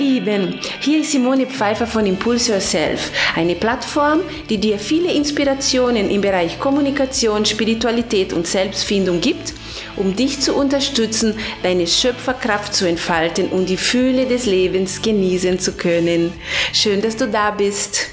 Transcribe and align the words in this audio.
Lieben, 0.00 0.58
hier 0.80 1.02
ist 1.02 1.12
Simone 1.12 1.46
Pfeiffer 1.46 1.86
von 1.86 2.06
Impulse 2.06 2.52
Yourself, 2.52 3.12
eine 3.36 3.54
Plattform, 3.54 4.22
die 4.48 4.56
dir 4.56 4.78
viele 4.78 5.12
Inspirationen 5.12 6.08
im 6.10 6.22
Bereich 6.22 6.58
Kommunikation, 6.58 7.44
Spiritualität 7.44 8.32
und 8.32 8.46
Selbstfindung 8.46 9.20
gibt, 9.20 9.52
um 9.96 10.16
dich 10.16 10.40
zu 10.40 10.54
unterstützen, 10.54 11.34
deine 11.62 11.86
Schöpferkraft 11.86 12.72
zu 12.74 12.88
entfalten 12.88 13.50
und 13.50 13.68
die 13.68 13.76
Fühle 13.76 14.24
des 14.24 14.46
Lebens 14.46 15.02
genießen 15.02 15.58
zu 15.58 15.72
können. 15.72 16.32
Schön, 16.72 17.02
dass 17.02 17.16
du 17.16 17.28
da 17.28 17.50
bist. 17.50 18.08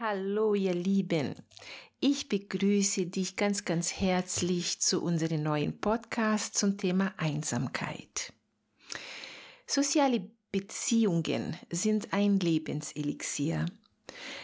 Hallo 0.00 0.54
ihr 0.54 0.74
Lieben. 0.74 1.36
Ich 2.08 2.28
begrüße 2.28 3.06
dich 3.06 3.34
ganz, 3.34 3.64
ganz 3.64 3.94
herzlich 3.94 4.78
zu 4.78 5.02
unserem 5.02 5.42
neuen 5.42 5.80
Podcast 5.80 6.54
zum 6.54 6.78
Thema 6.78 7.12
Einsamkeit. 7.16 8.32
Soziale 9.66 10.30
Beziehungen 10.52 11.58
sind 11.68 12.12
ein 12.12 12.38
Lebenselixier. 12.38 13.66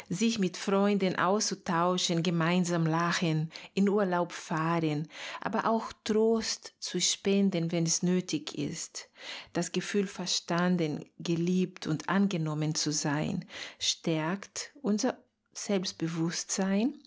Sich 0.08 0.40
mit 0.40 0.56
Freunden 0.56 1.14
auszutauschen, 1.14 2.24
gemeinsam 2.24 2.84
lachen, 2.84 3.52
in 3.74 3.88
Urlaub 3.88 4.32
fahren, 4.32 5.06
aber 5.40 5.66
auch 5.66 5.92
Trost 6.02 6.74
zu 6.80 7.00
spenden, 7.00 7.70
wenn 7.70 7.86
es 7.86 8.02
nötig 8.02 8.58
ist. 8.58 9.08
Das 9.52 9.70
Gefühl 9.70 10.08
verstanden, 10.08 11.04
geliebt 11.20 11.86
und 11.86 12.08
angenommen 12.08 12.74
zu 12.74 12.90
sein, 12.90 13.44
stärkt 13.78 14.72
unser 14.82 15.16
Selbstbewusstsein 15.52 16.98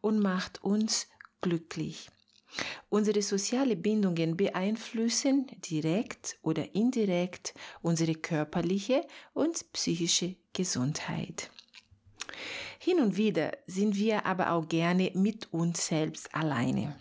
und 0.00 0.20
macht 0.20 0.62
uns 0.62 1.08
glücklich. 1.40 2.10
Unsere 2.88 3.22
sozialen 3.22 3.80
Bindungen 3.80 4.36
beeinflussen 4.36 5.46
direkt 5.70 6.38
oder 6.42 6.74
indirekt 6.74 7.54
unsere 7.82 8.14
körperliche 8.14 9.06
und 9.32 9.72
psychische 9.72 10.36
Gesundheit. 10.52 11.50
Hin 12.80 13.00
und 13.00 13.16
wieder 13.16 13.52
sind 13.66 13.96
wir 13.96 14.26
aber 14.26 14.52
auch 14.52 14.66
gerne 14.68 15.12
mit 15.14 15.52
uns 15.52 15.86
selbst 15.86 16.34
alleine. 16.34 16.96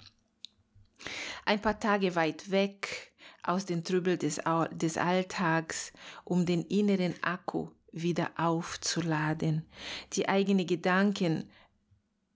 Ein 1.45 1.61
paar 1.61 1.79
Tage 1.79 2.15
weit 2.15 2.51
weg 2.51 3.13
aus 3.41 3.65
dem 3.65 3.83
Trübel 3.83 4.17
des, 4.17 4.41
des 4.71 4.97
Alltags, 4.97 5.93
um 6.25 6.45
den 6.45 6.63
inneren 6.63 7.15
Akku 7.23 7.69
wieder 7.91 8.31
aufzuladen, 8.37 9.65
die 10.13 10.29
eigenen 10.29 10.67
Gedanken 10.67 11.49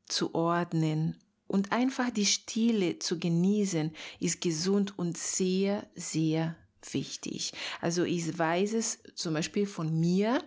zu 0.08 0.36
ordnen 0.36 1.20
und 1.48 1.72
einfach 1.72 2.10
die 2.10 2.26
Stille 2.26 3.00
zu 3.00 3.20
genießen, 3.20 3.92
ist 4.20 4.42
gesund 4.42 4.98
und 4.98 5.18
sehr, 5.18 5.88
sehr 5.96 6.56
wichtig. 6.92 7.54
Also 7.82 8.04
ich 8.04 8.38
weiß 8.38 8.74
es 8.74 9.00
zum 9.16 9.34
Beispiel 9.34 9.66
von 9.66 10.00
mir, 10.00 10.44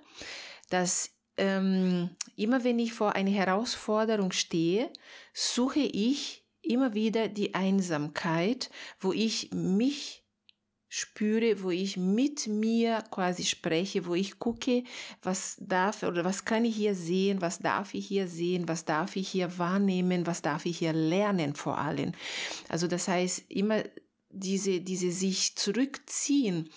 dass 0.71 1.11
ähm, 1.37 2.11
immer 2.35 2.65
wenn 2.65 2.79
ich 2.79 2.93
vor 2.93 3.15
einer 3.15 3.31
Herausforderung 3.31 4.33
stehe, 4.33 4.91
suche 5.33 5.81
ich 5.81 6.45
immer 6.63 6.95
wieder 6.95 7.29
die 7.29 7.55
Einsamkeit, 7.55 8.71
wo 8.99 9.13
ich 9.13 9.51
mich 9.53 10.26
spüre, 10.97 11.63
wo 11.63 11.71
ich 11.71 11.99
mit 11.99 12.47
mir 12.47 13.05
quasi 13.11 13.45
spreche, 13.45 14.07
wo 14.07 14.15
ich 14.15 14.39
gucke, 14.39 14.83
was 15.21 15.57
darf 15.61 16.03
oder 16.03 16.25
was 16.25 16.47
kann 16.47 16.65
ich 16.65 16.75
hier 16.75 16.95
sehen, 16.95 17.43
was 17.43 17.59
darf 17.59 17.93
ich 17.93 18.07
hier 18.07 18.29
sehen, 18.29 18.67
was 18.67 18.87
darf 18.87 19.15
ich 19.15 19.29
hier 19.29 19.59
wahrnehmen, 19.59 20.27
was 20.27 20.41
darf 20.41 20.65
ich 20.65 20.79
hier 20.79 20.95
lernen 20.95 21.55
vor 21.55 21.77
allem. 21.77 22.13
Also 22.71 22.87
das 22.87 23.09
heißt 23.09 23.45
immer 23.51 23.83
diese, 24.31 24.81
diese 24.81 25.13
sich 25.13 25.55
zurückziehen 25.57 26.71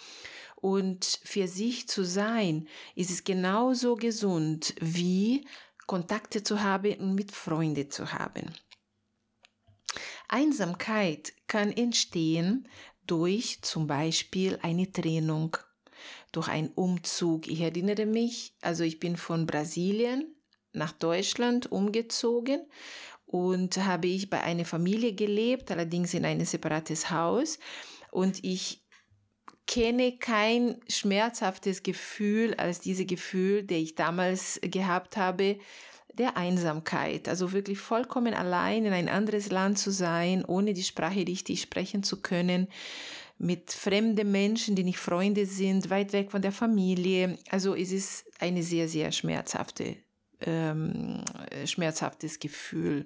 und 0.57 1.21
für 1.23 1.47
sich 1.47 1.87
zu 1.87 2.03
sein, 2.03 2.67
ist 2.95 3.11
es 3.11 3.23
genauso 3.23 3.95
gesund 3.95 4.75
wie 4.81 5.47
Kontakte 5.87 6.43
zu 6.43 6.61
haben 6.61 6.95
und 6.95 7.15
mit 7.15 7.31
Freunden 7.31 7.89
zu 7.89 8.11
haben. 8.11 8.53
Einsamkeit 10.27 11.33
kann 11.47 11.71
entstehen, 11.71 12.67
durch 13.09 13.61
zum 13.61 13.87
Beispiel 13.87 14.59
eine 14.61 14.91
Trennung, 14.91 15.57
durch 16.31 16.47
einen 16.47 16.69
Umzug. 16.69 17.47
Ich 17.47 17.61
erinnere 17.61 18.05
mich, 18.05 18.53
also 18.61 18.83
ich 18.83 18.99
bin 18.99 19.17
von 19.17 19.47
Brasilien 19.47 20.35
nach 20.73 20.91
Deutschland 20.91 21.71
umgezogen 21.71 22.67
und 23.25 23.77
habe 23.77 24.07
ich 24.07 24.29
bei 24.29 24.41
einer 24.41 24.65
Familie 24.65 25.13
gelebt, 25.13 25.71
allerdings 25.71 26.13
in 26.13 26.25
einem 26.25 26.45
separates 26.45 27.09
Haus 27.09 27.57
und 28.11 28.43
ich 28.43 28.85
kenne 29.65 30.17
kein 30.17 30.79
schmerzhaftes 30.87 31.83
Gefühl 31.83 32.55
als 32.55 32.79
dieses 32.79 33.07
Gefühl, 33.07 33.63
das 33.63 33.77
ich 33.77 33.95
damals 33.95 34.59
gehabt 34.63 35.17
habe, 35.17 35.59
der 36.19 36.37
Einsamkeit, 36.37 37.27
also 37.27 37.53
wirklich 37.53 37.79
vollkommen 37.79 38.33
allein 38.33 38.85
in 38.85 38.93
ein 38.93 39.09
anderes 39.09 39.49
Land 39.49 39.79
zu 39.79 39.91
sein, 39.91 40.45
ohne 40.45 40.73
die 40.73 40.83
Sprache 40.83 41.25
richtig 41.25 41.61
sprechen 41.61 42.03
zu 42.03 42.21
können, 42.21 42.67
mit 43.37 43.71
fremden 43.71 44.31
Menschen, 44.31 44.75
die 44.75 44.83
nicht 44.83 44.99
Freunde 44.99 45.45
sind, 45.45 45.89
weit 45.89 46.11
weg 46.11 46.29
von 46.29 46.41
der 46.41 46.51
Familie. 46.51 47.39
Also 47.49 47.73
es 47.73 47.91
ist 47.91 48.25
eine 48.39 48.63
sehr, 48.63 48.89
sehr 48.89 49.13
schmerzhafte, 49.13 49.95
ähm, 50.41 51.23
schmerzhaftes 51.65 52.39
Gefühl. 52.39 53.05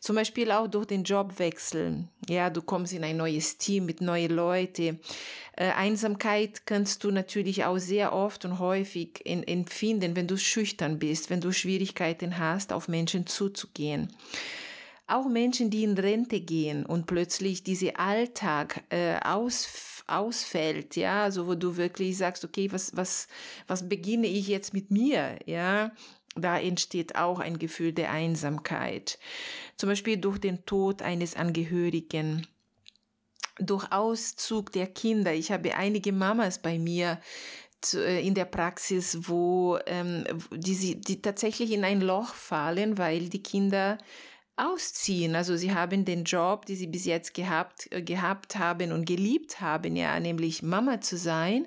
Zum 0.00 0.14
Beispiel 0.14 0.52
auch 0.52 0.68
durch 0.68 0.86
den 0.86 1.02
Jobwechsel. 1.02 2.04
Ja, 2.28 2.50
du 2.50 2.62
kommst 2.62 2.92
in 2.92 3.02
ein 3.02 3.16
neues 3.16 3.58
Team 3.58 3.86
mit 3.86 4.00
neuen 4.00 4.30
Leuten. 4.30 5.00
Äh, 5.56 5.70
Einsamkeit 5.70 6.66
kannst 6.66 7.02
du 7.02 7.10
natürlich 7.10 7.64
auch 7.64 7.78
sehr 7.78 8.12
oft 8.12 8.44
und 8.44 8.60
häufig 8.60 9.20
in, 9.24 9.42
empfinden, 9.42 10.14
wenn 10.14 10.28
du 10.28 10.38
schüchtern 10.38 11.00
bist, 11.00 11.30
wenn 11.30 11.40
du 11.40 11.52
Schwierigkeiten 11.52 12.38
hast, 12.38 12.72
auf 12.72 12.86
Menschen 12.86 13.26
zuzugehen. 13.26 14.08
Auch 15.08 15.26
Menschen, 15.26 15.70
die 15.70 15.84
in 15.84 15.98
Rente 15.98 16.40
gehen 16.40 16.86
und 16.86 17.06
plötzlich 17.06 17.64
dieser 17.64 17.98
Alltag 17.98 18.84
äh, 18.90 19.18
aus, 19.18 20.04
ausfällt, 20.06 20.94
ja, 20.96 21.24
also 21.24 21.46
wo 21.46 21.54
du 21.54 21.76
wirklich 21.76 22.16
sagst, 22.16 22.44
okay, 22.44 22.70
was, 22.70 22.94
was, 22.94 23.26
was 23.66 23.88
beginne 23.88 24.26
ich 24.26 24.48
jetzt 24.48 24.74
mit 24.74 24.90
mir, 24.90 25.38
ja, 25.46 25.90
da 26.40 26.58
entsteht 26.58 27.16
auch 27.16 27.38
ein 27.38 27.58
Gefühl 27.58 27.92
der 27.92 28.10
Einsamkeit. 28.10 29.18
Zum 29.76 29.88
Beispiel 29.88 30.16
durch 30.16 30.38
den 30.38 30.64
Tod 30.66 31.02
eines 31.02 31.36
Angehörigen, 31.36 32.46
durch 33.58 33.90
Auszug 33.92 34.72
der 34.72 34.86
Kinder. 34.86 35.32
Ich 35.32 35.50
habe 35.50 35.74
einige 35.74 36.12
Mamas 36.12 36.60
bei 36.60 36.78
mir 36.78 37.20
äh, 37.94 38.26
in 38.26 38.34
der 38.34 38.44
Praxis, 38.44 39.18
wo 39.28 39.78
ähm, 39.86 40.24
die, 40.50 41.00
die 41.00 41.22
tatsächlich 41.22 41.72
in 41.72 41.84
ein 41.84 42.00
Loch 42.00 42.34
fallen, 42.34 42.98
weil 42.98 43.28
die 43.28 43.42
Kinder 43.42 43.98
ausziehen. 44.58 45.34
Also 45.34 45.56
sie 45.56 45.72
haben 45.72 46.04
den 46.04 46.24
Job, 46.24 46.66
den 46.66 46.76
sie 46.76 46.86
bis 46.86 47.04
jetzt 47.04 47.34
gehabt, 47.34 47.88
äh, 47.92 48.02
gehabt 48.02 48.56
haben 48.56 48.92
und 48.92 49.06
geliebt 49.06 49.60
haben, 49.60 49.96
ja, 49.96 50.18
nämlich 50.20 50.62
Mama 50.62 51.00
zu 51.00 51.16
sein, 51.16 51.66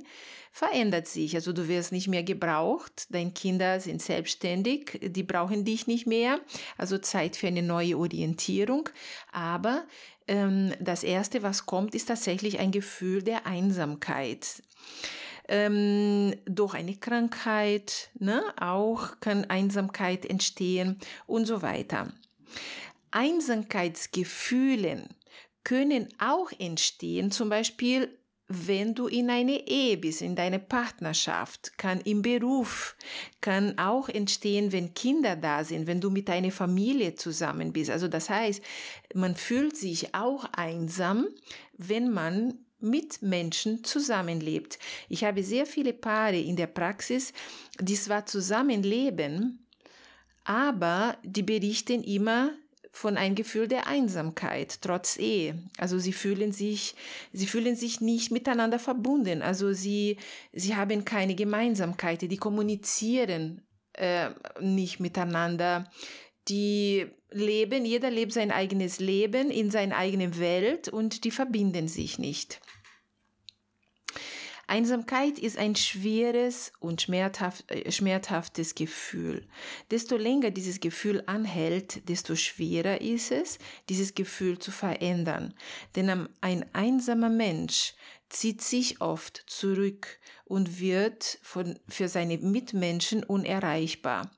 verändert 0.51 1.07
sich. 1.07 1.35
Also 1.35 1.53
du 1.53 1.67
wirst 1.67 1.91
nicht 1.91 2.07
mehr 2.07 2.23
gebraucht, 2.23 3.07
deine 3.09 3.31
Kinder 3.31 3.79
sind 3.79 4.01
selbstständig, 4.01 4.99
die 5.01 5.23
brauchen 5.23 5.63
dich 5.63 5.87
nicht 5.87 6.05
mehr. 6.05 6.39
Also 6.77 6.97
Zeit 6.97 7.37
für 7.37 7.47
eine 7.47 7.63
neue 7.63 7.97
Orientierung. 7.97 8.89
Aber 9.31 9.85
ähm, 10.27 10.73
das 10.79 11.03
Erste, 11.03 11.41
was 11.43 11.65
kommt, 11.65 11.95
ist 11.95 12.07
tatsächlich 12.07 12.59
ein 12.59 12.71
Gefühl 12.71 13.23
der 13.23 13.47
Einsamkeit. 13.47 14.61
Ähm, 15.47 16.35
durch 16.45 16.73
eine 16.73 16.95
Krankheit, 16.95 18.09
ne, 18.19 18.43
auch 18.59 19.19
kann 19.21 19.45
Einsamkeit 19.45 20.25
entstehen 20.25 20.99
und 21.27 21.45
so 21.45 21.61
weiter. 21.61 22.13
Einsamkeitsgefühlen 23.11 25.09
können 25.63 26.07
auch 26.17 26.51
entstehen, 26.57 27.31
zum 27.31 27.49
Beispiel 27.49 28.17
wenn 28.53 28.93
du 28.93 29.07
in 29.07 29.29
eine 29.29 29.65
Ehe 29.67 29.95
bist, 29.97 30.21
in 30.21 30.35
deine 30.35 30.59
Partnerschaft, 30.59 31.77
kann 31.77 32.01
im 32.01 32.21
Beruf, 32.21 32.97
kann 33.39 33.77
auch 33.77 34.09
entstehen, 34.09 34.73
wenn 34.73 34.93
Kinder 34.93 35.37
da 35.37 35.63
sind, 35.63 35.87
wenn 35.87 36.01
du 36.01 36.09
mit 36.09 36.27
deiner 36.27 36.51
Familie 36.51 37.15
zusammen 37.15 37.71
bist. 37.71 37.89
Also 37.89 38.09
das 38.09 38.29
heißt, 38.29 38.61
man 39.13 39.35
fühlt 39.35 39.77
sich 39.77 40.13
auch 40.13 40.43
einsam, 40.51 41.27
wenn 41.77 42.11
man 42.11 42.65
mit 42.81 43.21
Menschen 43.21 43.83
zusammenlebt. 43.83 44.79
Ich 45.07 45.23
habe 45.23 45.43
sehr 45.43 45.65
viele 45.65 45.93
Paare 45.93 46.39
in 46.39 46.55
der 46.55 46.67
Praxis, 46.67 47.31
die 47.79 47.95
zwar 47.95 48.25
zusammenleben, 48.25 49.65
aber 50.43 51.17
die 51.23 51.43
berichten 51.43 52.03
immer, 52.03 52.51
von 52.91 53.17
einem 53.17 53.35
Gefühl 53.35 53.67
der 53.67 53.87
Einsamkeit, 53.87 54.81
trotz 54.81 55.17
Ehe. 55.17 55.57
Also 55.77 55.97
sie 55.97 56.11
fühlen 56.11 56.51
sich, 56.51 56.95
sie 57.31 57.47
fühlen 57.47 57.75
sich 57.75 58.01
nicht 58.01 58.31
miteinander 58.31 58.79
verbunden. 58.79 59.41
Also 59.41 59.71
sie, 59.71 60.17
sie 60.51 60.75
haben 60.75 61.05
keine 61.05 61.35
Gemeinsamkeit, 61.35 62.21
die 62.21 62.37
kommunizieren 62.37 63.65
äh, 63.93 64.31
nicht 64.59 64.99
miteinander. 64.99 65.89
Die 66.49 67.07
leben, 67.31 67.85
jeder 67.85 68.11
lebt 68.11 68.33
sein 68.33 68.51
eigenes 68.51 68.99
Leben 68.99 69.51
in 69.51 69.71
seiner 69.71 69.97
eigenen 69.97 70.37
Welt 70.37 70.89
und 70.89 71.23
die 71.23 71.31
verbinden 71.31 71.87
sich 71.87 72.19
nicht. 72.19 72.59
Einsamkeit 74.71 75.37
ist 75.37 75.57
ein 75.57 75.75
schweres 75.75 76.71
und 76.79 77.01
schmerzhaft, 77.01 77.69
äh, 77.69 77.91
schmerzhaftes 77.91 78.73
Gefühl. 78.73 79.45
Desto 79.91 80.15
länger 80.15 80.49
dieses 80.49 80.79
Gefühl 80.79 81.23
anhält, 81.25 82.07
desto 82.07 82.37
schwerer 82.37 83.01
ist 83.01 83.33
es, 83.33 83.59
dieses 83.89 84.15
Gefühl 84.15 84.59
zu 84.59 84.71
verändern. 84.71 85.53
Denn 85.97 86.29
ein 86.39 86.65
einsamer 86.73 87.29
Mensch 87.29 87.95
zieht 88.29 88.61
sich 88.61 89.01
oft 89.01 89.43
zurück 89.45 90.19
und 90.45 90.79
wird 90.79 91.39
von, 91.41 91.77
für 91.89 92.07
seine 92.07 92.37
Mitmenschen 92.37 93.25
unerreichbar. 93.25 94.31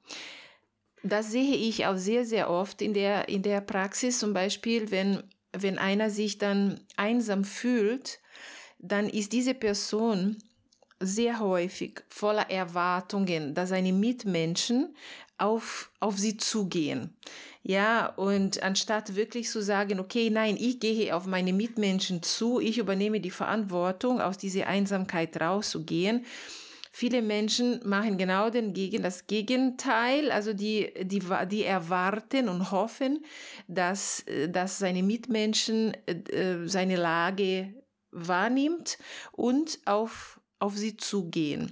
Das 1.03 1.29
sehe 1.29 1.55
ich 1.55 1.85
auch 1.85 1.97
sehr, 1.97 2.25
sehr 2.25 2.49
oft 2.49 2.81
in 2.81 2.95
der, 2.95 3.29
in 3.29 3.43
der 3.43 3.61
Praxis, 3.61 4.17
zum 4.17 4.33
Beispiel, 4.33 4.89
wenn, 4.89 5.21
wenn 5.51 5.77
einer 5.77 6.09
sich 6.09 6.39
dann 6.39 6.79
einsam 6.95 7.43
fühlt, 7.43 8.19
dann 8.83 9.09
ist 9.09 9.31
diese 9.31 9.53
Person 9.53 10.37
sehr 10.99 11.39
häufig 11.39 12.01
voller 12.09 12.49
Erwartungen, 12.49 13.53
dass 13.55 13.69
seine 13.69 13.93
Mitmenschen 13.93 14.95
auf, 15.37 15.89
auf 15.99 16.17
sie 16.17 16.37
zugehen. 16.37 17.15
Ja, 17.63 18.07
und 18.07 18.61
anstatt 18.61 19.15
wirklich 19.15 19.49
zu 19.49 19.61
sagen, 19.61 19.99
okay, 19.99 20.29
nein, 20.29 20.57
ich 20.59 20.81
gehe 20.81 21.15
auf 21.15 21.25
meine 21.25 21.53
Mitmenschen 21.53 22.21
zu, 22.21 22.59
ich 22.59 22.77
übernehme 22.77 23.21
die 23.21 23.31
Verantwortung, 23.31 24.19
aus 24.19 24.37
dieser 24.37 24.67
Einsamkeit 24.67 25.39
rauszugehen, 25.39 26.25
Viele 26.95 27.23
Menschen 27.23 27.79
machen 27.89 28.19
genau 28.19 28.51
den 28.51 28.71
Gegen, 28.71 29.01
das 29.01 29.25
Gegenteil, 29.25 30.29
also 30.29 30.53
die, 30.53 30.93
die, 31.01 31.23
die 31.49 31.63
erwarten 31.63 32.47
und 32.47 32.69
hoffen, 32.69 33.25
dass, 33.67 34.23
dass 34.49 34.77
seine 34.77 35.01
Mitmenschen 35.01 35.97
äh, 36.05 36.67
seine 36.67 36.97
Lage 36.97 37.73
wahrnimmt 38.13 38.97
und 39.31 39.79
auf, 39.85 40.39
auf 40.59 40.77
sie 40.77 40.97
zugehen. 40.97 41.71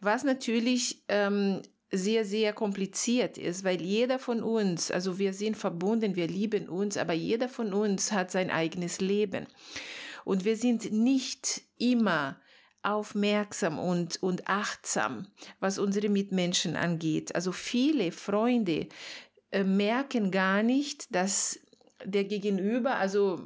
Was 0.00 0.24
natürlich 0.24 1.02
ähm, 1.08 1.62
sehr, 1.92 2.24
sehr 2.24 2.52
kompliziert 2.52 3.36
ist, 3.36 3.64
weil 3.64 3.80
jeder 3.80 4.18
von 4.18 4.42
uns, 4.42 4.90
also 4.90 5.18
wir 5.18 5.32
sind 5.32 5.56
verbunden, 5.56 6.16
wir 6.16 6.28
lieben 6.28 6.68
uns, 6.68 6.96
aber 6.96 7.12
jeder 7.12 7.48
von 7.48 7.72
uns 7.72 8.12
hat 8.12 8.30
sein 8.30 8.50
eigenes 8.50 9.00
Leben. 9.00 9.46
Und 10.24 10.44
wir 10.44 10.56
sind 10.56 10.92
nicht 10.92 11.62
immer 11.78 12.40
aufmerksam 12.82 13.78
und, 13.78 14.22
und 14.22 14.48
achtsam, 14.48 15.26
was 15.58 15.78
unsere 15.78 16.08
Mitmenschen 16.08 16.76
angeht. 16.76 17.34
Also 17.34 17.52
viele 17.52 18.12
Freunde 18.12 18.88
äh, 19.50 19.64
merken 19.64 20.30
gar 20.30 20.62
nicht, 20.62 21.14
dass 21.14 21.58
der 22.04 22.24
Gegenüber, 22.24 22.96
also 22.96 23.40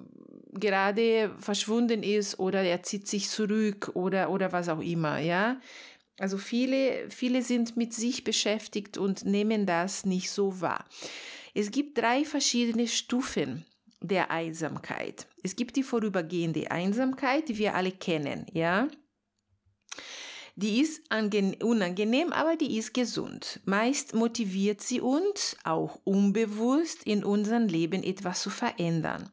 gerade 0.55 1.35
verschwunden 1.39 2.03
ist 2.03 2.39
oder 2.39 2.63
er 2.63 2.83
zieht 2.83 3.09
sich 3.09 3.29
zurück 3.29 3.91
oder, 3.95 4.31
oder 4.31 4.53
was 4.53 4.69
auch 4.69 4.81
immer, 4.81 5.19
ja. 5.19 5.61
Also 6.19 6.39
viele, 6.39 7.11
viele 7.11 7.43
sind 7.43 7.77
mit 7.77 7.93
sich 7.93 8.23
beschäftigt 8.23 8.99
und 8.99 9.25
nehmen 9.25 9.67
das 9.67 10.07
nicht 10.07 10.31
so 10.31 10.61
wahr. 10.61 10.85
Es 11.55 11.71
gibt 11.71 11.99
drei 11.99 12.25
verschiedene 12.25 12.87
Stufen 12.87 13.65
der 14.01 14.31
Einsamkeit. 14.31 15.27
Es 15.43 15.57
gibt 15.57 15.77
die 15.77 15.83
vorübergehende 15.83 16.71
Einsamkeit, 16.71 17.49
die 17.49 17.59
wir 17.59 17.75
alle 17.75 17.91
kennen, 17.91 18.47
ja. 18.53 18.89
Die 20.57 20.81
ist 20.81 21.03
unangenehm, 21.65 22.33
aber 22.33 22.55
die 22.55 22.79
ist 22.79 22.95
gesund. 22.95 23.59
Meist 23.65 24.15
motiviert 24.15 24.81
sie 24.81 25.01
uns, 25.01 25.57
auch 25.65 25.99
unbewusst, 26.05 27.05
in 27.05 27.25
unserem 27.25 27.67
Leben 27.67 28.05
etwas 28.05 28.41
zu 28.43 28.51
verändern 28.51 29.33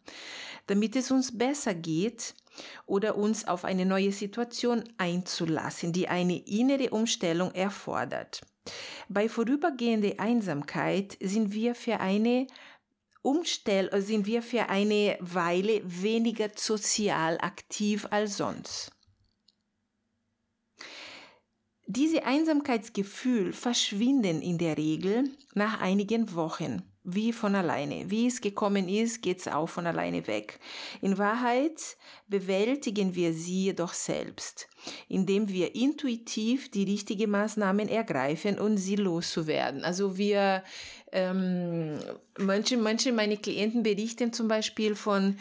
damit 0.68 0.96
es 0.96 1.12
uns 1.12 1.38
besser 1.38 1.74
geht 1.74 2.34
oder 2.86 3.18
uns 3.18 3.48
auf 3.48 3.66
eine 3.66 3.86
neue 3.86 4.12
Situation 4.12 4.84
einzulassen, 4.98 5.94
die 5.94 6.08
eine 6.08 6.38
innere 6.46 6.90
Umstellung 6.90 7.52
erfordert. 7.54 8.42
Bei 9.10 9.28
vorübergehender 9.28 10.19
Einsamkeit 10.19 11.18
sind 11.22 11.54
wir 11.54 11.75
für 11.75 12.00
eine 12.00 12.48
Umstell 13.24 13.90
sind 14.02 14.25
wir 14.25 14.42
für 14.42 14.69
eine 14.69 15.16
Weile 15.19 15.81
weniger 15.86 16.50
sozial 16.56 17.38
aktiv 17.40 18.08
als 18.10 18.38
sonst. 18.38 18.92
Diese 21.86 22.24
Einsamkeitsgefühl 22.25 23.54
verschwinden 23.54 24.42
in 24.42 24.58
der 24.58 24.78
Regel 24.78 25.30
nach 25.54 25.81
einigen 25.81 26.34
Wochen 26.34 26.90
wie 27.03 27.33
von 27.33 27.56
alleine. 27.56 28.09
Wie 28.12 28.27
es 28.27 28.42
gekommen 28.42 28.88
ist, 28.88 29.21
geht 29.21 29.39
es 29.39 29.48
auch 29.48 29.68
von 29.68 29.88
alleine 29.88 30.27
weg. 30.27 30.59
In 31.01 31.18
Wahrheit 31.18 31.98
bewältigen 32.27 33.15
wir 33.15 33.33
sie 33.33 33.65
jedoch 33.65 33.94
selbst, 33.94 34.68
indem 35.07 35.50
wir 35.50 35.75
intuitiv 35.75 36.69
die 36.69 36.83
richtigen 36.83 37.31
Maßnahmen 37.31 37.89
ergreifen 37.89 38.59
und 38.59 38.77
sie 38.77 38.98
loszuwerden. 38.98 39.83
Also 39.83 40.18
wir, 40.18 40.63
ähm, 41.12 41.98
manche, 42.38 42.77
manche 42.77 43.12
meine 43.12 43.38
Klienten 43.38 43.81
berichten 43.81 44.31
zum 44.31 44.48
Beispiel 44.48 44.95
von 44.95 45.38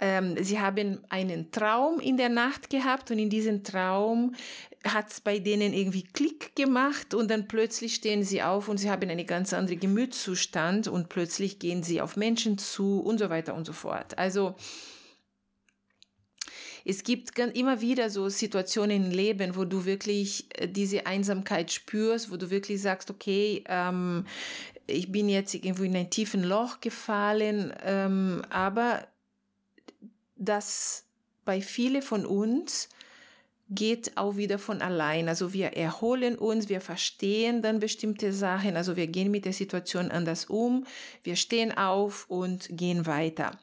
ähm, 0.00 0.36
sie 0.42 0.60
haben 0.60 1.00
einen 1.08 1.50
Traum 1.50 1.98
in 2.00 2.16
der 2.16 2.28
Nacht 2.28 2.70
gehabt 2.70 3.10
und 3.10 3.18
in 3.18 3.30
diesem 3.30 3.64
Traum 3.64 4.34
hat 4.92 5.10
es 5.10 5.20
bei 5.20 5.38
denen 5.38 5.72
irgendwie 5.72 6.02
Klick 6.02 6.54
gemacht 6.56 7.14
und 7.14 7.30
dann 7.30 7.48
plötzlich 7.48 7.94
stehen 7.94 8.22
sie 8.22 8.42
auf 8.42 8.68
und 8.68 8.78
sie 8.78 8.90
haben 8.90 9.08
einen 9.08 9.26
ganz 9.26 9.52
anderen 9.52 9.80
Gemütszustand 9.80 10.88
und 10.88 11.08
plötzlich 11.08 11.58
gehen 11.58 11.82
sie 11.82 12.00
auf 12.00 12.16
Menschen 12.16 12.58
zu 12.58 13.00
und 13.00 13.18
so 13.18 13.30
weiter 13.30 13.54
und 13.54 13.64
so 13.64 13.72
fort. 13.72 14.18
Also 14.18 14.54
es 16.84 17.02
gibt 17.02 17.38
immer 17.38 17.80
wieder 17.80 18.08
so 18.08 18.30
Situationen 18.30 19.06
im 19.06 19.10
Leben, 19.10 19.56
wo 19.56 19.64
du 19.64 19.84
wirklich 19.84 20.46
äh, 20.54 20.68
diese 20.68 21.06
Einsamkeit 21.06 21.70
spürst, 21.70 22.30
wo 22.30 22.36
du 22.36 22.50
wirklich 22.50 22.80
sagst, 22.80 23.10
okay, 23.10 23.62
ähm, 23.66 24.24
ich 24.86 25.12
bin 25.12 25.28
jetzt 25.28 25.54
irgendwo 25.54 25.82
in 25.82 25.94
ein 25.94 26.08
tiefen 26.08 26.42
Loch 26.42 26.80
gefallen, 26.80 27.74
ähm, 27.84 28.42
aber 28.48 29.06
das 30.36 31.04
bei 31.44 31.60
vielen 31.60 32.00
von 32.00 32.24
uns 32.24 32.88
geht 33.70 34.16
auch 34.16 34.36
wieder 34.36 34.58
von 34.58 34.80
allein. 34.80 35.28
Also 35.28 35.52
wir 35.52 35.76
erholen 35.76 36.36
uns, 36.36 36.68
wir 36.68 36.80
verstehen 36.80 37.62
dann 37.62 37.80
bestimmte 37.80 38.32
Sachen, 38.32 38.76
also 38.76 38.96
wir 38.96 39.06
gehen 39.06 39.30
mit 39.30 39.44
der 39.44 39.52
Situation 39.52 40.10
anders 40.10 40.46
um, 40.46 40.86
wir 41.22 41.36
stehen 41.36 41.76
auf 41.76 42.26
und 42.28 42.68
gehen 42.70 43.06
weiter. 43.06 43.58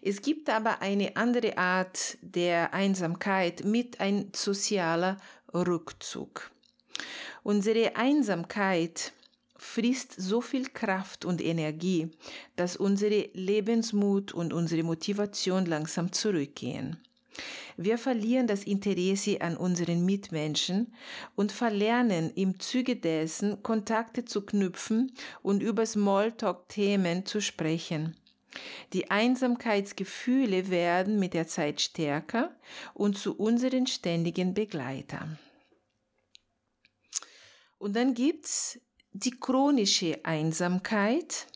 Es 0.00 0.22
gibt 0.22 0.50
aber 0.50 0.82
eine 0.82 1.16
andere 1.16 1.58
Art 1.58 2.18
der 2.20 2.74
Einsamkeit 2.74 3.64
mit 3.64 4.00
ein 4.00 4.30
sozialer 4.34 5.16
Rückzug. 5.54 6.50
Unsere 7.42 7.96
Einsamkeit 7.96 9.12
frisst 9.56 10.14
so 10.20 10.40
viel 10.40 10.68
Kraft 10.68 11.24
und 11.24 11.40
Energie, 11.40 12.10
dass 12.56 12.76
unsere 12.76 13.28
Lebensmut 13.32 14.32
und 14.32 14.52
unsere 14.52 14.82
Motivation 14.82 15.66
langsam 15.66 16.12
zurückgehen. 16.12 16.98
Wir 17.76 17.98
verlieren 17.98 18.46
das 18.46 18.64
Interesse 18.64 19.40
an 19.40 19.56
unseren 19.56 20.04
Mitmenschen 20.04 20.92
und 21.34 21.52
verlernen 21.52 22.30
im 22.34 22.60
Zuge 22.60 22.96
dessen 22.96 23.62
Kontakte 23.62 24.24
zu 24.24 24.42
knüpfen 24.42 25.12
und 25.42 25.62
über 25.62 25.86
Smalltalk-Themen 25.86 27.24
zu 27.24 27.40
sprechen. 27.40 28.16
Die 28.92 29.10
Einsamkeitsgefühle 29.10 30.68
werden 30.68 31.18
mit 31.18 31.32
der 31.32 31.46
Zeit 31.46 31.80
stärker 31.80 32.54
und 32.92 33.16
zu 33.16 33.36
unseren 33.36 33.86
ständigen 33.86 34.52
Begleitern. 34.52 35.38
Und 37.78 37.96
dann 37.96 38.14
gibt's 38.14 38.78
die 39.12 39.32
chronische 39.32 40.20
Einsamkeit. 40.24 41.46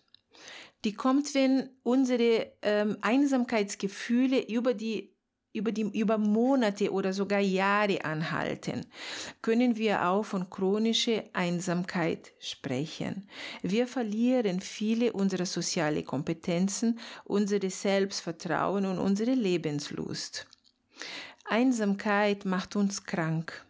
Die 0.85 0.95
kommt, 0.95 1.35
wenn 1.35 1.71
unsere 1.83 2.52
ähm, 2.62 2.97
Einsamkeitsgefühle 3.00 4.47
über 4.49 4.75
die 4.75 5.15
über, 5.56 5.72
die, 5.72 5.82
über 5.98 6.18
Monate 6.18 6.92
oder 6.92 7.12
sogar 7.12 7.40
Jahre 7.40 8.04
anhalten, 8.04 8.86
können 9.42 9.76
wir 9.76 10.06
auch 10.06 10.25
von 10.25 10.50
chronischer 10.50 11.25
Einsamkeit 11.32 12.32
sprechen. 12.38 13.28
Wir 13.62 13.86
verlieren 13.86 14.60
viele 14.60 15.12
unserer 15.12 15.46
sozialen 15.46 16.04
Kompetenzen, 16.04 16.98
unser 17.25 17.58
Selbstvertrauen 17.68 18.86
und 18.86 18.98
unsere 18.98 19.32
Lebenslust. 19.32 20.46
Einsamkeit 21.44 22.44
macht 22.44 22.76
uns 22.76 23.04
krank, 23.04 23.64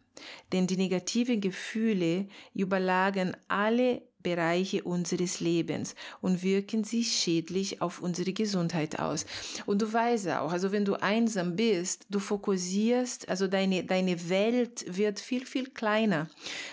denn 0.53 0.67
die 0.67 0.77
negativen 0.77 1.41
Gefühle 1.41 2.27
überlagern 2.55 3.37
alle 3.49 4.03
Bereiche 4.27 4.83
unseres 4.83 5.39
Lebens 5.39 5.95
und 6.21 6.43
wirken 6.43 6.83
sich 6.83 7.13
schädlich 7.13 7.81
auf 7.81 8.03
unsere 8.03 8.33
Gesundheit 8.33 8.99
aus. 8.99 9.25
Und 9.67 9.83
du 9.83 9.93
weißt 9.93 10.31
auch, 10.31 10.51
also 10.51 10.73
wenn 10.73 10.85
du 10.85 11.01
einsam 11.01 11.55
bist, 11.55 12.07
du 12.11 12.19
fokussierst, 12.19 13.29
also 13.29 13.47
deine, 13.47 13.85
deine 13.85 14.29
Welt 14.29 14.85
wird 14.89 15.21
viel, 15.21 15.47
viel 15.47 15.71
kleiner. 15.71 16.29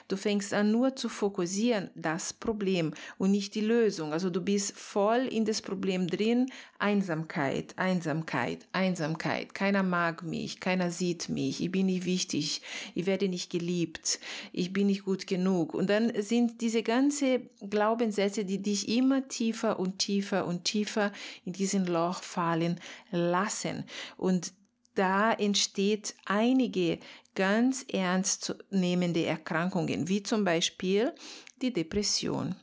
Du 0.07 0.17
fängst 0.17 0.51
an 0.51 0.71
nur 0.71 0.95
zu 0.95 1.09
fokussieren, 1.09 1.91
das 1.93 2.33
Problem 2.33 2.91
und 3.19 3.29
nicht 3.29 3.53
die 3.53 3.61
Lösung. 3.61 4.13
Also 4.13 4.31
du 4.31 4.41
bist 4.41 4.75
voll 4.75 5.27
in 5.27 5.45
das 5.45 5.61
Problem 5.61 6.07
drin, 6.07 6.49
Einsamkeit, 6.79 7.77
Einsamkeit, 7.77 8.67
Einsamkeit. 8.71 9.53
Keiner 9.53 9.83
mag 9.83 10.23
mich, 10.23 10.59
keiner 10.59 10.89
sieht 10.89 11.29
mich, 11.29 11.61
ich 11.61 11.71
bin 11.71 11.85
nicht 11.85 12.05
wichtig, 12.05 12.63
ich 12.95 13.05
werde 13.05 13.29
nicht 13.29 13.51
geliebt, 13.51 14.19
ich 14.51 14.73
bin 14.73 14.87
nicht 14.87 15.05
gut 15.05 15.27
genug. 15.27 15.75
Und 15.75 15.91
dann 15.91 16.11
sind 16.19 16.61
diese 16.61 16.81
ganze 16.81 17.42
Glaubenssätze, 17.69 18.45
die 18.45 18.61
dich 18.61 18.89
immer 18.89 19.27
tiefer 19.27 19.79
und 19.79 19.99
tiefer 19.99 20.45
und 20.45 20.63
tiefer 20.63 21.11
in 21.45 21.53
diesen 21.53 21.85
Loch 21.85 22.21
fallen 22.23 22.79
lassen. 23.11 23.85
Und 24.17 24.53
da 24.95 25.33
entsteht 25.33 26.15
einige 26.25 26.99
ganz 27.35 27.85
ernst 27.91 28.55
nehmende 28.69 29.25
Erkrankungen, 29.25 30.07
wie 30.07 30.21
zum 30.21 30.43
Beispiel 30.43 31.13
die 31.61 31.73
Depression. 31.73 32.55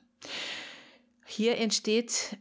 Hier 1.26 1.58
entsteht 1.58 2.36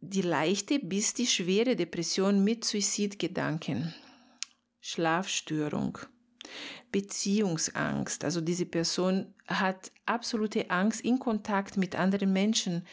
die 0.00 0.22
leichte 0.22 0.78
bis 0.78 1.14
die 1.14 1.26
schwere 1.26 1.76
Depression 1.76 2.44
mit 2.44 2.64
Suizidgedanken, 2.64 3.94
Schlafstörung, 4.80 5.98
Beziehungsangst. 6.96 8.24
Also 8.24 8.40
diese 8.40 8.64
Person 8.64 9.26
hat 9.46 9.92
absolute 10.06 10.70
Angst, 10.70 11.02
in 11.02 11.18
Kontakt 11.18 11.76
mit 11.76 11.94
anderen 11.94 12.32
Menschen 12.32 12.86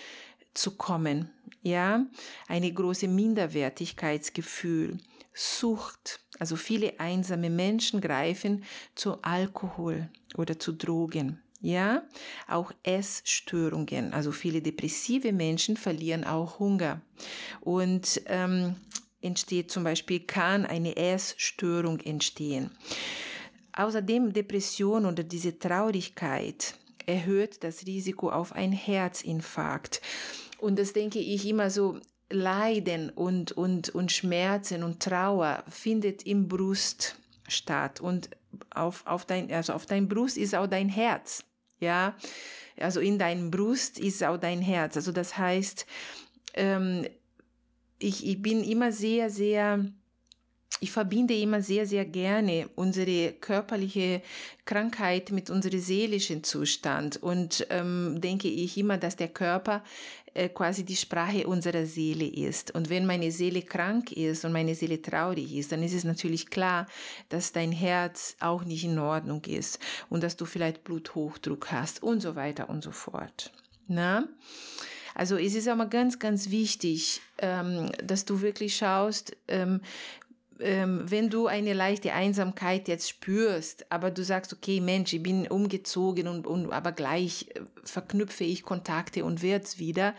zu 0.53 0.72
kommen. 0.72 1.29
Ja, 1.62 2.05
eine 2.50 2.74
große 2.74 3.07
Minderwertigkeitsgefühl, 3.07 4.98
Sucht. 5.33 6.19
Also 6.38 6.57
viele 6.57 7.00
einsame 7.00 7.50
Menschen 7.50 8.01
greifen 8.01 8.65
zu 8.93 9.22
Alkohol 9.22 10.10
oder 10.36 10.60
zu 10.60 10.74
Drogen. 10.74 11.41
Ja, 11.62 12.03
auch 12.50 12.74
Essstörungen. 12.83 14.13
Also 14.13 14.33
viele 14.33 14.62
depressive 14.62 15.31
Menschen 15.31 15.77
verlieren 15.77 16.25
auch 16.25 16.60
Hunger. 16.60 17.00
Und 17.62 18.22
ähm, 18.25 18.75
entsteht 19.22 19.72
zum 19.72 19.86
Beispiel, 19.86 20.19
kann 20.19 20.65
eine 20.65 20.98
Essstörung 20.98 22.01
entstehen. 22.01 22.69
Außerdem 23.75 24.34
Depression 24.34 25.06
oder 25.06 25.24
diese 25.24 25.58
Traurigkeit 25.58 26.75
erhöht 27.06 27.63
das 27.63 27.86
Risiko 27.86 28.30
auf 28.30 28.53
ein 28.53 28.72
Herzinfarkt. 28.72 30.01
Und 30.60 30.80
das 30.80 30.94
denke 30.94 31.20
ich 31.20 31.48
immer 31.48 31.70
so, 31.70 32.00
Leiden 32.30 33.10
und, 33.10 33.51
und, 33.51 33.89
und 33.89 34.12
Schmerzen 34.12 34.84
und 34.84 35.01
Trauer 35.01 35.63
findet 35.70 36.24
im 36.24 36.48
Brust 36.48 37.18
statt. 37.48 38.01
Und 38.01 38.30
auf, 38.74 39.06
auf, 39.06 39.25
dein, 39.25 39.51
also 39.51 39.74
auf 39.74 39.86
dein 39.86 40.08
Brust 40.08 40.38
ist 40.38 40.56
auch 40.56 40.68
dein 40.68 40.89
Herz. 40.89 41.44
Ja, 41.80 42.15
also 42.80 43.00
in 43.01 43.20
deinem 43.20 43.51
Brust 43.51 44.00
ist 44.00 44.24
auch 44.24 44.38
dein 44.38 44.62
Herz. 44.62 44.96
Also 44.96 45.12
das 45.12 45.38
heißt, 45.38 45.86
ähm, 46.53 47.06
ich, 48.00 48.25
ich 48.25 48.42
bin 48.42 48.63
immer 48.63 48.92
sehr, 48.92 49.30
sehr 49.30 49.86
ich 50.84 50.92
verbinde 50.92 51.34
immer 51.34 51.62
sehr, 51.62 51.86
sehr 51.86 52.04
gerne 52.04 52.68
unsere 52.75 53.32
körperliche 53.32 54.22
Krankheit 54.66 55.32
mit 55.32 55.50
unserem 55.50 55.80
seelischen 55.80 56.44
Zustand 56.44 57.24
und 57.24 57.66
ähm, 57.70 58.20
denke 58.20 58.50
ich 58.50 58.78
immer, 58.78 58.98
dass 58.98 59.16
der 59.16 59.30
Körper 59.30 59.82
äh, 60.34 60.50
quasi 60.50 60.84
die 60.84 60.98
Sprache 60.98 61.48
unserer 61.48 61.86
Seele 61.86 62.25
ist. 62.25 62.75
Und 62.75 62.90
wenn 62.90 63.06
meine 63.06 63.32
Seele 63.32 63.62
krank 63.62 64.12
ist 64.12 64.44
und 64.44 64.52
meine 64.52 64.75
Seele 64.75 65.02
traurig 65.02 65.56
ist, 65.56 65.72
dann 65.72 65.84
ist 65.84 65.94
es 65.94 66.04
natürlich 66.04 66.50
klar, 66.50 66.86
dass 67.30 67.54
dein 67.54 67.72
Herz 67.72 68.36
auch 68.42 68.66
nicht 68.66 68.84
in 68.84 69.00
Ordnung 69.00 69.42
ist 69.46 69.80
und 70.10 70.22
dass 70.22 70.36
du 70.36 70.44
vielleicht 70.44 70.84
Bluthochdruck 70.84 71.72
hast 71.72 72.04
und 72.04 72.20
so 72.20 72.36
weiter 72.36 72.70
und 72.70 72.84
so 72.84 72.92
fort. 72.92 73.54
Na? 73.88 74.28
Also 75.16 75.38
es 75.38 75.56
ist 75.56 75.68
aber 75.68 75.86
ganz, 75.86 76.20
ganz 76.20 76.50
wichtig, 76.50 77.22
ähm, 77.38 77.92
dass 78.04 78.25
du 78.25 78.42
wirklich 78.42 78.75
schaust, 78.75 79.36
ähm, 79.48 79.82
wenn 80.60 81.29
du 81.29 81.48
eine 81.48 81.74
leichte 81.74 82.13
Einsamkeit 82.13 82.88
jetzt 82.88 83.10
spürst, 83.10 83.91
aber 83.91 84.12
du 84.12 84.24
sagst, 84.24 84.53
okay, 84.53 84.79
Mensch, 84.81 85.13
ich 85.13 85.24
bin 85.24 85.48
umgezogen 85.48 86.27
und, 86.27 86.48
und 86.48 86.72
aber 86.72 86.91
gleich 86.91 87.48
äh, 87.55 87.62
verknüpfe 87.83 88.43
ich 88.43 88.63
Kontakte 88.63 89.25
und 89.25 89.41
wird's 89.41 89.79
wieder, 89.79 90.13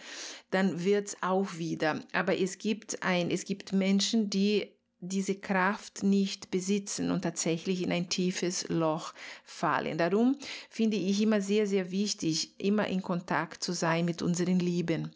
dann 0.50 0.84
wird's 0.84 1.16
auch 1.20 1.58
wieder. 1.58 2.00
Aber 2.12 2.38
es 2.38 2.58
gibt 2.58 3.02
ein, 3.02 3.30
es 3.30 3.44
gibt 3.44 3.72
Menschen, 3.72 4.30
die 4.30 4.68
diese 5.00 5.34
Kraft 5.34 6.02
nicht 6.02 6.50
besitzen 6.50 7.10
und 7.10 7.22
tatsächlich 7.22 7.82
in 7.82 7.92
ein 7.92 8.08
tiefes 8.08 8.68
Loch 8.68 9.12
fallen. 9.44 9.98
Darum 9.98 10.36
finde 10.70 10.96
ich 10.96 11.20
immer 11.20 11.40
sehr, 11.40 11.66
sehr 11.66 11.90
wichtig, 11.90 12.58
immer 12.58 12.86
in 12.88 13.02
Kontakt 13.02 13.62
zu 13.62 13.72
sein 13.72 14.04
mit 14.04 14.22
unseren 14.22 14.58
Lieben 14.58 15.14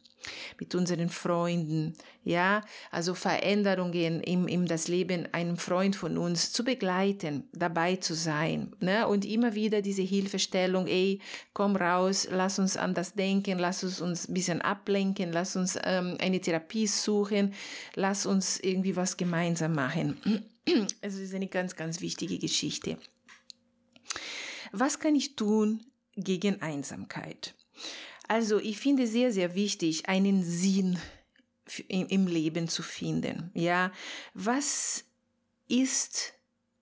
mit 0.58 0.74
unseren 0.74 1.08
Freunden, 1.08 1.94
ja, 2.24 2.62
also 2.90 3.14
Veränderungen 3.14 4.20
im, 4.20 4.48
im 4.48 4.66
das 4.66 4.88
Leben 4.88 5.28
einem 5.32 5.56
Freund 5.56 5.96
von 5.96 6.18
uns 6.18 6.52
zu 6.52 6.64
begleiten, 6.64 7.48
dabei 7.52 7.96
zu 7.96 8.14
sein, 8.14 8.72
ne, 8.80 9.06
und 9.06 9.24
immer 9.24 9.54
wieder 9.54 9.82
diese 9.82 10.02
Hilfestellung, 10.02 10.86
ey, 10.86 11.20
komm 11.52 11.76
raus, 11.76 12.28
lass 12.30 12.58
uns 12.58 12.76
anders 12.76 13.14
denken, 13.14 13.58
lass 13.58 13.84
uns 13.84 14.00
uns 14.00 14.28
ein 14.28 14.34
bisschen 14.34 14.60
ablenken, 14.60 15.32
lass 15.32 15.56
uns 15.56 15.78
ähm, 15.84 16.16
eine 16.20 16.40
Therapie 16.40 16.86
suchen, 16.86 17.54
lass 17.94 18.26
uns 18.26 18.58
irgendwie 18.60 18.96
was 18.96 19.16
gemeinsam 19.16 19.74
machen. 19.74 20.18
Also, 20.24 20.86
es 21.00 21.18
ist 21.18 21.34
eine 21.34 21.48
ganz, 21.48 21.76
ganz 21.76 22.00
wichtige 22.00 22.38
Geschichte. 22.38 22.98
Was 24.72 24.98
kann 24.98 25.14
ich 25.14 25.36
tun 25.36 25.80
gegen 26.16 26.60
Einsamkeit? 26.60 27.54
Also 28.28 28.60
ich 28.60 28.78
finde 28.78 29.06
sehr, 29.06 29.32
sehr 29.32 29.54
wichtig, 29.54 30.08
einen 30.08 30.42
Sinn 30.44 30.98
im 31.88 32.26
Leben 32.26 32.68
zu 32.68 32.82
finden. 32.82 33.50
Ja, 33.54 33.92
was 34.34 35.04
ist 35.68 36.34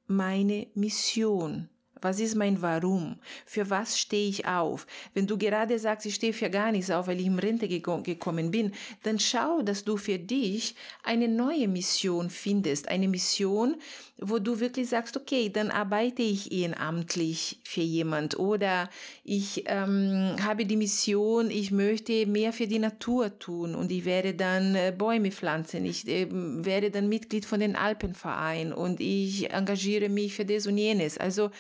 meine 0.06 0.68
Mission? 0.74 1.68
Was 2.06 2.20
ist 2.20 2.36
mein 2.36 2.62
Warum? 2.62 3.16
Für 3.46 3.68
was 3.68 3.98
stehe 3.98 4.28
ich 4.28 4.46
auf? 4.46 4.86
Wenn 5.12 5.26
du 5.26 5.36
gerade 5.36 5.76
sagst, 5.76 6.06
ich 6.06 6.14
stehe 6.14 6.32
für 6.32 6.48
gar 6.50 6.70
nichts 6.70 6.88
auf, 6.88 7.08
weil 7.08 7.18
ich 7.18 7.26
in 7.26 7.40
Rente 7.40 7.66
gekommen 7.66 8.52
bin, 8.52 8.70
dann 9.02 9.18
schau, 9.18 9.60
dass 9.62 9.82
du 9.82 9.96
für 9.96 10.20
dich 10.20 10.76
eine 11.02 11.26
neue 11.26 11.66
Mission 11.66 12.30
findest. 12.30 12.86
Eine 12.86 13.08
Mission, 13.08 13.74
wo 14.18 14.38
du 14.38 14.60
wirklich 14.60 14.88
sagst, 14.88 15.16
okay, 15.16 15.50
dann 15.50 15.70
arbeite 15.70 16.22
ich 16.22 16.50
ehrenamtlich 16.50 17.60
für 17.64 17.82
jemand 17.82 18.38
oder 18.38 18.88
ich 19.24 19.64
ähm, 19.66 20.36
habe 20.42 20.64
die 20.64 20.76
Mission, 20.76 21.50
ich 21.50 21.70
möchte 21.70 22.24
mehr 22.26 22.52
für 22.52 22.66
die 22.66 22.78
Natur 22.78 23.38
tun 23.38 23.74
und 23.74 23.92
ich 23.92 24.04
werde 24.06 24.32
dann 24.32 24.74
äh, 24.74 24.94
Bäume 24.96 25.30
pflanzen, 25.32 25.84
ich 25.84 26.08
äh, 26.08 26.28
werde 26.30 26.90
dann 26.90 27.08
Mitglied 27.08 27.44
von 27.44 27.60
den 27.60 27.76
Alpenverein 27.76 28.72
und 28.72 29.00
ich 29.00 29.50
engagiere 29.50 30.08
mich 30.08 30.34
für 30.34 30.46
das 30.46 30.66
und 30.66 30.78
jenes. 30.78 31.18
Also 31.18 31.50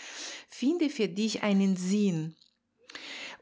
finde 0.48 0.90
für 0.90 1.08
dich 1.08 1.42
einen 1.42 1.76
Sinn 1.76 2.36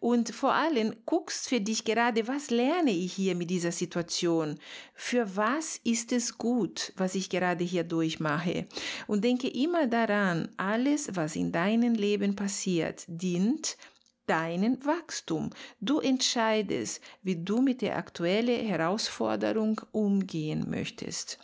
und 0.05 0.35
vor 0.35 0.53
allem 0.53 0.95
guckst 1.07 1.49
für 1.49 1.63
dich 1.63 1.87
gerade, 1.87 2.29
was 2.29 2.51
lerne 2.51 2.91
ich 2.91 3.15
hier 3.15 3.35
mit 3.35 3.49
dieser 3.49 3.73
Situation? 3.73 4.59
Für 4.93 5.35
was 5.35 5.81
ist 5.83 6.13
es 6.13 6.37
gut, 6.37 6.93
was 6.97 7.15
ich 7.15 7.31
gerade 7.31 7.65
hier 7.65 7.85
durchmache? 7.85 8.67
Und 9.07 9.25
denke 9.25 9.49
immer 9.49 9.87
daran, 9.87 10.51
alles, 10.59 11.17
was 11.17 11.37
in 11.37 11.53
deinem 11.53 11.95
Leben 11.95 12.37
passiert, 12.37 13.05
dient 13.09 13.79
deinen 14.27 14.85
Wachstum. 14.85 15.49
Du 15.81 16.01
entscheidest, 16.01 17.01
wie 17.23 17.43
du 17.43 17.63
mit 17.63 17.81
der 17.81 17.97
aktuellen 17.97 18.67
Herausforderung 18.67 19.81
umgehen 19.91 20.69
möchtest. 20.69 21.39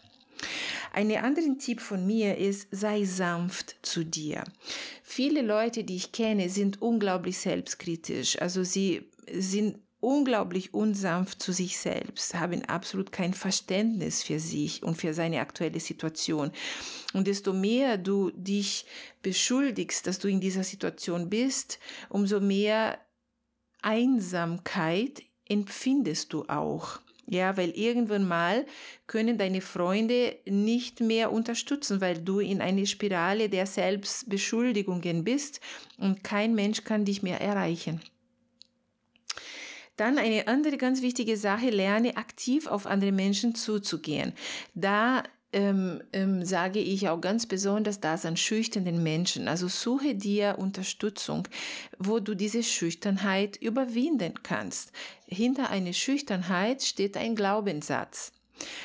Ein 0.93 1.15
anderer 1.17 1.57
Tipp 1.59 1.81
von 1.81 2.07
mir 2.07 2.37
ist, 2.37 2.69
sei 2.71 3.05
sanft 3.05 3.77
zu 3.83 4.05
dir. 4.05 4.45
Viele 5.03 5.43
Leute, 5.43 5.85
die 5.85 5.97
ich 5.97 6.13
kenne, 6.13 6.49
sind 6.49 6.83
unglaublich 6.83 7.39
selbstkritisch. 7.39 8.41
Also 8.41 8.65
sie 8.65 9.09
sind 9.33 9.79
unglaublich 10.01 10.73
unsanft 10.73 11.43
zu 11.43 11.53
sich 11.53 11.79
selbst, 11.79 12.35
haben 12.35 12.65
absolut 12.65 13.13
kein 13.13 13.35
Verständnis 13.35 14.23
für 14.23 14.41
sich 14.41 14.83
und 14.83 14.97
für 14.97 15.13
seine 15.13 15.41
aktuelle 15.41 15.79
Situation. 15.79 16.51
Und 17.13 17.27
desto 17.27 17.53
mehr 17.53 17.99
du 17.99 18.31
dich 18.31 18.87
beschuldigst, 19.23 20.07
dass 20.07 20.19
du 20.19 20.29
in 20.29 20.41
dieser 20.41 20.65
Situation 20.65 21.29
bist, 21.29 21.79
umso 22.09 22.41
mehr 22.41 22.99
Einsamkeit 23.83 25.23
empfindest 25.47 26.33
du 26.33 26.45
auch. 26.49 27.01
Ja, 27.31 27.57
weil 27.57 27.71
irgendwann 27.71 28.27
mal 28.27 28.67
können 29.07 29.39
deine 29.39 29.61
Freunde 29.61 30.37
nicht 30.47 30.99
mehr 30.99 31.31
unterstützen, 31.31 32.01
weil 32.01 32.19
du 32.19 32.41
in 32.41 32.61
eine 32.61 32.87
Spirale 32.87 33.49
der 33.49 33.67
Selbstbeschuldigungen 33.67 35.23
bist 35.23 35.61
und 35.97 36.25
kein 36.25 36.57
Mensch 36.57 36.83
kann 36.83 37.05
dich 37.05 37.23
mehr 37.23 37.41
erreichen. 37.41 38.01
Dann 39.95 40.19
eine 40.19 40.49
andere 40.49 40.77
ganz 40.77 41.03
wichtige 41.03 41.37
Sache, 41.37 41.71
lerne 41.71 42.17
aktiv 42.17 42.67
auf 42.67 42.89
andere 42.89 43.13
Menschen 43.13 43.55
zuzugehen. 43.55 44.33
Da 44.75 45.23
ähm, 45.53 46.03
ähm, 46.13 46.45
sage 46.45 46.79
ich 46.79 47.09
auch 47.09 47.21
ganz 47.21 47.47
besonders 47.47 48.01
das 48.01 48.25
an 48.25 48.37
schüchternen 48.37 49.03
Menschen. 49.03 49.49
Also 49.49 49.69
suche 49.69 50.15
dir 50.15 50.57
Unterstützung, 50.59 51.49
wo 51.99 52.21
du 52.21 52.35
diese 52.35 52.63
Schüchternheit 52.63 53.57
überwinden 53.57 54.35
kannst. 54.43 54.93
Hinter 55.27 55.71
einer 55.71 55.93
Schüchternheit 55.93 56.83
steht 56.83 57.17
ein 57.17 57.35
Glaubenssatz. 57.35 58.33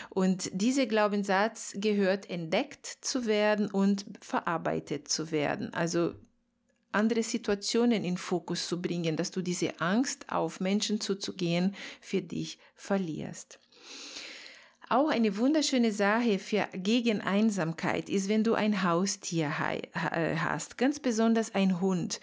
Und 0.09 0.49
dieser 0.53 0.85
Glaubenssatz 0.85 1.73
gehört 1.75 2.29
entdeckt 2.29 2.85
zu 3.01 3.25
werden 3.25 3.69
und 3.69 4.05
verarbeitet 4.21 5.07
zu 5.09 5.31
werden. 5.31 5.73
Also 5.73 6.13
andere 6.91 7.23
Situationen 7.23 8.05
in 8.05 8.17
Fokus 8.17 8.67
zu 8.67 8.81
bringen, 8.81 9.17
dass 9.17 9.31
du 9.31 9.41
diese 9.41 9.81
Angst, 9.81 10.31
auf 10.31 10.61
Menschen 10.61 11.01
zuzugehen, 11.01 11.75
für 11.99 12.21
dich 12.21 12.57
verlierst. 12.73 13.59
Auch 14.87 15.09
eine 15.09 15.37
wunderschöne 15.37 15.91
Sache 15.91 16.37
für 16.37 16.67
gegen 16.73 17.21
Einsamkeit 17.21 18.07
ist, 18.07 18.29
wenn 18.29 18.43
du 18.43 18.53
ein 18.53 18.83
Haustier 18.83 19.51
äh, 19.71 20.35
hast, 20.37 20.77
ganz 20.77 20.99
besonders 20.99 21.55
ein 21.55 21.81
Hund. 21.81 22.19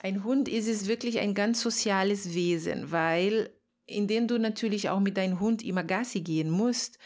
Ein 0.00 0.22
Hund 0.22 0.48
ist 0.48 0.68
es 0.68 0.86
wirklich 0.86 1.18
ein 1.18 1.34
ganz 1.34 1.62
soziales 1.62 2.34
Wesen, 2.34 2.92
weil 2.92 3.50
indem 3.88 4.28
du 4.28 4.38
natürlich 4.38 4.88
auch 4.88 5.00
mit 5.00 5.16
deinem 5.16 5.40
Hund 5.40 5.64
immer 5.64 5.82
Gassi 5.82 6.20
gehen 6.20 6.50
musst, 6.50 6.98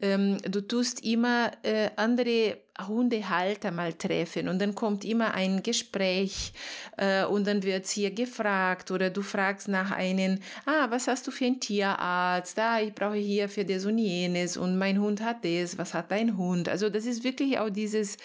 ähm, 0.00 0.38
du 0.42 0.60
tust 0.62 1.04
immer 1.04 1.50
äh, 1.62 1.90
andere 1.96 2.56
Hundehalter 2.86 3.70
mal 3.70 3.92
treffen 3.92 4.48
und 4.48 4.58
dann 4.58 4.74
kommt 4.74 5.04
immer 5.04 5.34
ein 5.34 5.62
Gespräch 5.62 6.52
äh, 6.96 7.24
und 7.24 7.46
dann 7.46 7.62
wird 7.62 7.86
hier 7.86 8.10
gefragt 8.10 8.90
oder 8.90 9.10
du 9.10 9.20
fragst 9.20 9.68
nach 9.68 9.90
einem, 9.90 10.38
ah, 10.64 10.86
was 10.88 11.06
hast 11.06 11.26
du 11.26 11.30
für 11.30 11.44
einen 11.44 11.60
Tierarzt? 11.60 12.58
Ah, 12.58 12.80
ich 12.80 12.94
brauche 12.94 13.16
hier 13.16 13.50
für 13.50 13.66
das 13.66 13.84
und 13.84 13.98
jenes 13.98 14.56
und 14.56 14.78
mein 14.78 14.98
Hund 15.00 15.20
hat 15.20 15.44
das, 15.44 15.76
was 15.76 15.92
hat 15.92 16.10
dein 16.10 16.38
Hund? 16.38 16.68
Also 16.70 16.88
das 16.88 17.04
ist 17.04 17.22
wirklich 17.22 17.58
auch 17.58 17.68
dieses, 17.68 18.16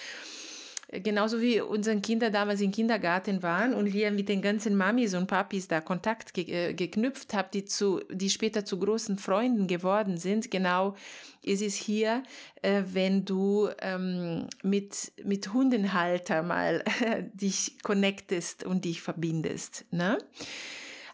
genauso 0.91 1.41
wie 1.41 1.61
unsere 1.61 1.99
Kinder 2.01 2.29
damals 2.29 2.61
im 2.61 2.71
Kindergarten 2.71 3.43
waren 3.43 3.73
und 3.73 3.93
wir 3.93 4.11
mit 4.11 4.29
den 4.29 4.41
ganzen 4.41 4.75
Mamis 4.75 5.13
und 5.13 5.27
Papis 5.27 5.67
da 5.67 5.81
Kontakt 5.81 6.33
ge 6.33 6.45
äh, 6.45 6.73
geknüpft 6.73 7.33
haben, 7.33 7.49
die, 7.53 7.65
zu, 7.65 8.01
die 8.11 8.29
später 8.29 8.65
zu 8.65 8.79
großen 8.79 9.17
Freunden 9.17 9.67
geworden 9.67 10.17
sind, 10.17 10.51
genau 10.51 10.95
ist 11.41 11.61
es 11.61 11.75
hier, 11.75 12.23
äh, 12.61 12.83
wenn 12.91 13.25
du 13.25 13.69
ähm, 13.79 14.47
mit, 14.63 15.11
mit 15.23 15.53
Hundenhalter 15.53 16.43
mal 16.43 16.83
dich 17.33 17.77
connectest 17.83 18.63
und 18.63 18.85
dich 18.85 19.01
verbindest. 19.01 19.85
Ne? 19.91 20.17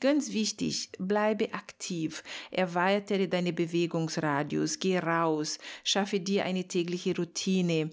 Ganz 0.00 0.32
wichtig, 0.32 0.90
bleibe 0.98 1.54
aktiv, 1.54 2.24
erweitere 2.50 3.28
deine 3.28 3.52
Bewegungsradius, 3.52 4.80
geh 4.80 4.98
raus, 4.98 5.58
schaffe 5.84 6.18
dir 6.18 6.44
eine 6.44 6.64
tägliche 6.64 7.14
Routine, 7.14 7.90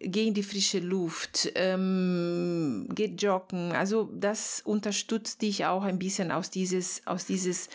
geh 0.00 0.28
in 0.28 0.34
die 0.34 0.42
frische 0.42 0.78
Luft, 0.78 1.50
ähm, 1.54 2.88
geh 2.94 3.06
joggen. 3.06 3.72
Also 3.72 4.08
das 4.14 4.62
unterstützt 4.64 5.42
dich 5.42 5.64
auch 5.66 5.82
ein 5.82 5.98
bisschen 5.98 6.30
aus 6.30 6.50
dieses, 6.50 7.04
aus 7.06 7.26
dieses, 7.26 7.68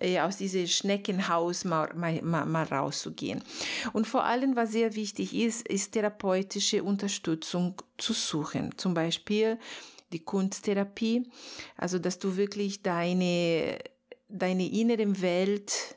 äh, 0.00 0.20
aus 0.20 0.36
dieses 0.38 0.72
Schneckenhaus 0.72 1.64
mal, 1.64 1.92
mal, 1.94 2.46
mal 2.46 2.64
rauszugehen. 2.64 3.42
Und 3.92 4.06
vor 4.06 4.24
allem, 4.24 4.56
was 4.56 4.72
sehr 4.72 4.94
wichtig 4.96 5.34
ist, 5.34 5.68
ist 5.68 5.92
therapeutische 5.92 6.82
Unterstützung 6.82 7.74
zu 7.96 8.12
suchen. 8.12 8.76
Zum 8.76 8.94
Beispiel 8.94 9.58
die 10.12 10.20
Kunsttherapie, 10.20 11.30
also 11.76 11.98
dass 11.98 12.18
du 12.18 12.36
wirklich 12.36 12.82
deine, 12.82 13.78
deine 14.28 14.68
innere 14.68 15.20
Welt 15.20 15.96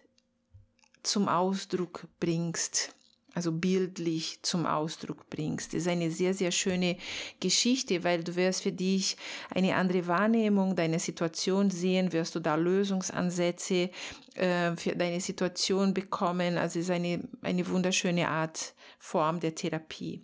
zum 1.01 1.27
Ausdruck 1.27 2.05
bringst 2.19 2.93
also 3.33 3.51
bildlich 3.51 4.39
zum 4.41 4.65
Ausdruck 4.65 5.29
bringst. 5.29 5.73
Das 5.73 5.81
ist 5.81 5.87
eine 5.87 6.11
sehr, 6.11 6.33
sehr 6.33 6.51
schöne 6.51 6.97
Geschichte, 7.39 8.03
weil 8.03 8.23
du 8.23 8.35
wirst 8.35 8.63
für 8.63 8.71
dich 8.71 9.15
eine 9.49 9.75
andere 9.75 10.07
Wahrnehmung 10.07 10.75
deiner 10.75 10.99
Situation 10.99 11.69
sehen, 11.69 12.11
wirst 12.11 12.35
du 12.35 12.39
da 12.39 12.55
Lösungsansätze 12.55 13.89
äh, 14.35 14.75
für 14.75 14.95
deine 14.95 15.21
Situation 15.21 15.93
bekommen. 15.93 16.57
Also 16.57 16.79
es 16.79 16.85
ist 16.85 16.91
eine, 16.91 17.21
eine 17.41 17.67
wunderschöne 17.67 18.27
Art, 18.27 18.73
Form 18.99 19.39
der 19.39 19.55
Therapie. 19.55 20.23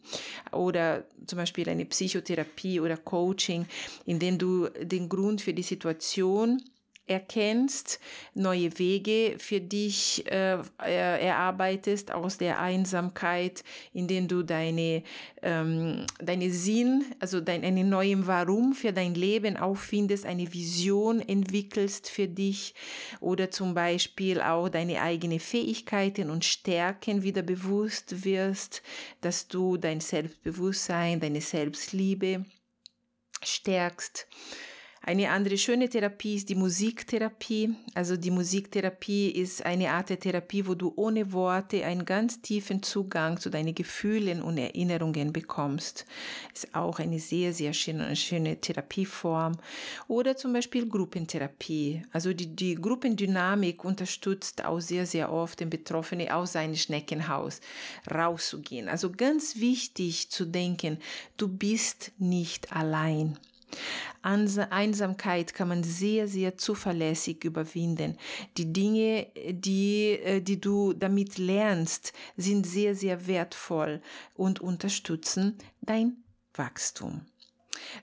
Oder 0.51 1.05
zum 1.25 1.37
Beispiel 1.37 1.67
eine 1.67 1.85
Psychotherapie 1.85 2.79
oder 2.79 2.95
Coaching, 2.95 3.65
in 4.05 4.19
dem 4.19 4.37
du 4.37 4.67
den 4.67 5.09
Grund 5.09 5.41
für 5.41 5.53
die 5.53 5.63
Situation 5.63 6.61
erkennst, 7.07 7.99
neue 8.33 8.77
Wege 8.77 9.35
für 9.37 9.61
dich 9.61 10.25
äh, 10.29 10.59
erarbeitest 10.77 12.11
aus 12.11 12.37
der 12.37 12.59
Einsamkeit, 12.59 13.63
indem 13.93 14.27
du 14.27 14.43
deine, 14.43 15.03
ähm, 15.41 16.05
deine 16.19 16.51
Sinn, 16.51 17.05
also 17.19 17.39
dein, 17.41 17.63
eine 17.63 17.83
neue 17.83 18.27
Warum 18.27 18.73
für 18.73 18.93
dein 18.93 19.15
Leben 19.15 19.57
auffindest, 19.57 20.25
eine 20.25 20.53
Vision 20.53 21.21
entwickelst 21.21 22.09
für 22.09 22.27
dich 22.27 22.73
oder 23.19 23.51
zum 23.51 23.73
Beispiel 23.73 24.41
auch 24.41 24.69
deine 24.69 25.01
eigenen 25.01 25.39
Fähigkeiten 25.39 26.29
und 26.29 26.45
Stärken 26.45 27.23
wieder 27.23 27.41
bewusst 27.41 28.25
wirst, 28.25 28.81
dass 29.21 29.47
du 29.47 29.77
dein 29.77 29.99
Selbstbewusstsein, 29.99 31.19
deine 31.19 31.41
Selbstliebe 31.41 32.45
stärkst 33.43 34.27
eine 35.07 35.29
andere 35.29 35.57
schöne 35.57 35.87
Therapie 35.87 36.35
ist 36.35 36.49
die 36.49 36.55
Musiktherapie. 36.55 37.73
Also 37.93 38.17
die 38.17 38.29
Musiktherapie 38.29 39.29
ist 39.29 39.65
eine 39.65 39.91
Art 39.91 40.09
der 40.09 40.19
Therapie, 40.19 40.67
wo 40.67 40.75
du 40.75 40.91
ohne 40.97 41.31
Worte 41.31 41.85
einen 41.85 42.03
ganz 42.03 42.41
tiefen 42.41 42.83
Zugang 42.83 43.39
zu 43.39 43.49
deinen 43.49 43.73
Gefühlen 43.73 44.41
und 44.41 44.57
Erinnerungen 44.57 45.31
bekommst. 45.31 46.05
Ist 46.53 46.75
auch 46.75 46.99
eine 46.99 47.19
sehr, 47.19 47.53
sehr 47.53 47.71
schöne, 47.71 48.17
schöne 48.17 48.59
Therapieform. 48.59 49.53
Oder 50.09 50.35
zum 50.35 50.51
Beispiel 50.51 50.89
Gruppentherapie. 50.89 52.01
Also 52.11 52.33
die, 52.33 52.53
die 52.53 52.75
Gruppendynamik 52.75 53.85
unterstützt 53.85 54.65
auch 54.65 54.81
sehr, 54.81 55.05
sehr 55.05 55.31
oft 55.31 55.61
den 55.61 55.69
Betroffenen 55.69 56.31
aus 56.31 56.51
seinem 56.51 56.75
Schneckenhaus 56.75 57.61
rauszugehen. 58.13 58.89
Also 58.89 59.09
ganz 59.09 59.55
wichtig 59.55 60.29
zu 60.31 60.43
denken, 60.43 60.97
du 61.37 61.47
bist 61.47 62.11
nicht 62.17 62.73
allein. 62.73 63.37
Einsamkeit 64.21 65.53
kann 65.53 65.69
man 65.69 65.83
sehr, 65.83 66.27
sehr 66.27 66.57
zuverlässig 66.57 67.43
überwinden. 67.43 68.17
Die 68.57 68.73
Dinge, 68.73 69.27
die, 69.49 70.11
äh, 70.11 70.41
die 70.41 70.59
du 70.59 70.93
damit 70.93 71.37
lernst, 71.37 72.13
sind 72.35 72.65
sehr, 72.65 72.95
sehr 72.95 73.27
wertvoll 73.27 74.01
und 74.33 74.59
unterstützen 74.59 75.57
dein 75.81 76.17
Wachstum. 76.53 77.21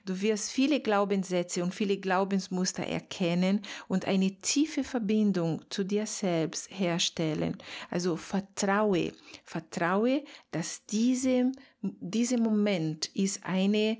Du 0.05 0.21
wirst 0.21 0.51
viele 0.51 0.79
Glaubenssätze 0.79 1.63
und 1.63 1.73
viele 1.73 1.97
Glaubensmuster 1.97 2.83
erkennen 2.83 3.61
und 3.87 4.05
eine 4.05 4.31
tiefe 4.39 4.83
Verbindung 4.83 5.61
zu 5.69 5.83
dir 5.83 6.05
selbst 6.05 6.69
herstellen. 6.71 7.57
Also 7.89 8.15
vertraue, 8.15 9.11
vertraue, 9.43 10.23
dass 10.51 10.85
diese, 10.85 11.51
dieser 11.81 12.39
Moment 12.39 13.07
ist 13.07 13.45
eine 13.45 13.97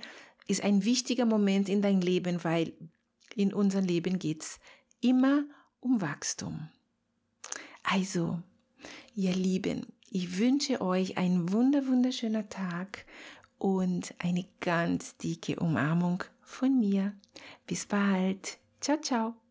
ist 0.48 0.64
ein 0.64 0.86
wichtiger 0.86 1.26
Moment 1.26 1.70
in 1.70 1.82
dein 1.82 2.02
Leben, 2.02 2.44
weil 2.44 2.74
in 3.36 3.54
unserem 3.54 3.86
Leben 3.86 4.20
geht's 4.20 4.60
immer 5.02 5.44
um 5.80 6.02
Wachstum. 6.02 6.70
Also, 7.84 8.40
ihr 9.16 9.34
Lieben, 9.34 9.88
ich 10.10 10.38
wünsche 10.38 10.82
euch 10.82 11.18
einen 11.18 11.52
wunder 11.52 11.88
wunderschöner 11.88 12.50
Tag 12.50 13.06
und 13.58 14.14
eine 14.20 14.46
ganz 14.60 15.18
dicke 15.18 15.58
Umarmung 15.58 16.24
von 16.42 16.80
mir. 16.80 17.14
Bis 17.68 17.86
bald. 17.86 18.58
Ciao, 18.80 18.98
ciao. 19.02 19.45